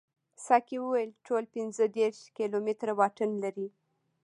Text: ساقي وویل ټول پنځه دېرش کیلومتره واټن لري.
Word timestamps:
ساقي 0.45 0.77
وویل 0.81 1.11
ټول 1.25 1.43
پنځه 1.55 1.83
دېرش 1.97 2.19
کیلومتره 2.37 2.91
واټن 2.99 3.29
لري. 3.43 3.67